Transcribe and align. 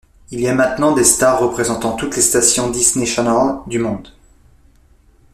Il 0.31 0.41
y 0.41 0.47
a 0.47 0.55
maintenant 0.55 0.95
des 0.95 1.03
stars 1.03 1.39
représentants 1.41 1.95
toutes 1.95 2.15
les 2.15 2.23
stations 2.23 2.71
Disney 2.71 3.05
Channel 3.05 3.57
du 3.67 3.77
monde. 3.77 4.07